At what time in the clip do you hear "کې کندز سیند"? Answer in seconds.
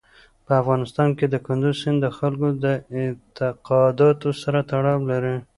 1.17-1.97